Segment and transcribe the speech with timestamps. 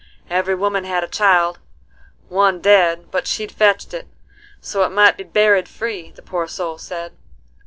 [0.31, 1.59] Every woman had a child,
[2.27, 4.07] one dead, but she'd fetched it,
[4.59, 7.11] 'so it might be buried free,' the poor soul said."